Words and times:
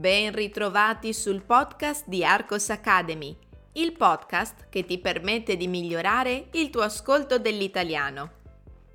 Ben 0.00 0.32
ritrovati 0.32 1.12
sul 1.12 1.42
podcast 1.42 2.06
di 2.06 2.24
Arcos 2.24 2.70
Academy, 2.70 3.36
il 3.72 3.92
podcast 3.92 4.70
che 4.70 4.86
ti 4.86 4.96
permette 4.96 5.58
di 5.58 5.68
migliorare 5.68 6.48
il 6.52 6.70
tuo 6.70 6.80
ascolto 6.80 7.38
dell'italiano. 7.38 8.30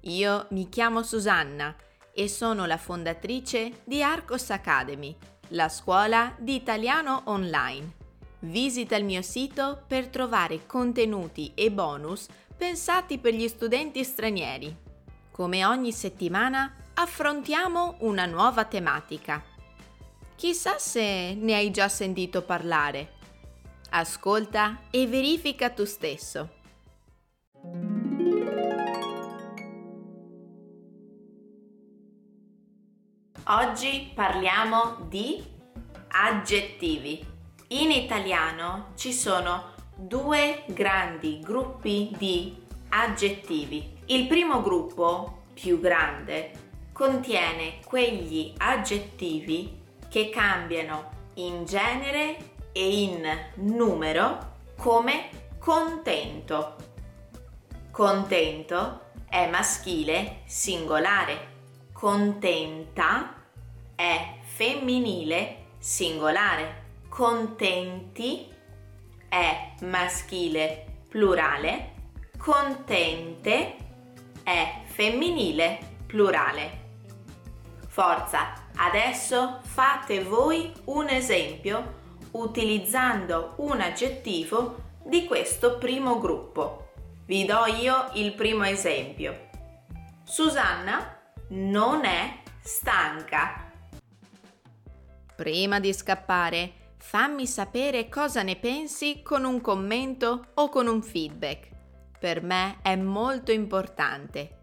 Io 0.00 0.46
mi 0.50 0.68
chiamo 0.68 1.04
Susanna 1.04 1.72
e 2.12 2.26
sono 2.26 2.66
la 2.66 2.78
fondatrice 2.78 3.82
di 3.84 4.02
Arcos 4.02 4.50
Academy, 4.50 5.16
la 5.50 5.68
scuola 5.68 6.34
di 6.36 6.56
italiano 6.56 7.22
online. 7.26 7.92
Visita 8.40 8.96
il 8.96 9.04
mio 9.04 9.22
sito 9.22 9.84
per 9.86 10.08
trovare 10.08 10.66
contenuti 10.66 11.52
e 11.54 11.70
bonus 11.70 12.26
pensati 12.56 13.18
per 13.18 13.34
gli 13.34 13.46
studenti 13.46 14.02
stranieri. 14.02 14.76
Come 15.30 15.64
ogni 15.64 15.92
settimana 15.92 16.74
affrontiamo 16.94 17.98
una 18.00 18.26
nuova 18.26 18.64
tematica. 18.64 19.56
Chissà 20.38 20.78
se 20.78 21.34
ne 21.34 21.54
hai 21.56 21.72
già 21.72 21.88
sentito 21.88 22.42
parlare. 22.42 23.14
Ascolta 23.90 24.82
e 24.88 25.08
verifica 25.08 25.68
tu 25.70 25.84
stesso. 25.84 26.48
Oggi 33.46 34.12
parliamo 34.14 35.08
di 35.08 35.42
aggettivi. 36.06 37.26
In 37.70 37.90
italiano 37.90 38.92
ci 38.94 39.12
sono 39.12 39.74
due 39.96 40.62
grandi 40.68 41.40
gruppi 41.40 42.14
di 42.16 42.54
aggettivi. 42.90 43.92
Il 44.06 44.28
primo 44.28 44.62
gruppo, 44.62 45.46
più 45.52 45.80
grande, 45.80 46.52
contiene 46.92 47.80
quegli 47.84 48.54
aggettivi 48.56 49.77
che 50.08 50.30
cambiano 50.30 51.10
in 51.34 51.64
genere 51.64 52.36
e 52.72 53.02
in 53.02 53.26
numero 53.54 54.56
come 54.76 55.28
contento. 55.58 56.76
Contento 57.90 59.00
è 59.28 59.48
maschile 59.48 60.42
singolare, 60.44 61.56
contenta 61.92 63.34
è 63.94 64.36
femminile 64.42 65.66
singolare, 65.78 66.84
contenti 67.08 68.48
è 69.28 69.74
maschile 69.82 70.84
plurale, 71.08 71.92
contente 72.38 73.76
è 74.42 74.82
femminile 74.84 75.78
plurale. 76.06 76.87
Forza, 77.98 78.52
adesso 78.76 79.58
fate 79.62 80.22
voi 80.22 80.72
un 80.84 81.08
esempio 81.08 81.96
utilizzando 82.30 83.54
un 83.56 83.80
aggettivo 83.80 84.76
di 85.02 85.24
questo 85.24 85.78
primo 85.78 86.20
gruppo. 86.20 86.92
Vi 87.26 87.44
do 87.44 87.66
io 87.66 88.10
il 88.12 88.34
primo 88.34 88.62
esempio. 88.62 89.48
Susanna 90.22 91.18
non 91.48 92.04
è 92.04 92.40
stanca. 92.60 93.68
Prima 95.34 95.80
di 95.80 95.92
scappare, 95.92 96.92
fammi 96.98 97.48
sapere 97.48 98.08
cosa 98.08 98.44
ne 98.44 98.54
pensi 98.54 99.22
con 99.24 99.42
un 99.42 99.60
commento 99.60 100.50
o 100.54 100.68
con 100.68 100.86
un 100.86 101.02
feedback. 101.02 101.68
Per 102.16 102.44
me 102.44 102.78
è 102.80 102.94
molto 102.94 103.50
importante. 103.50 104.57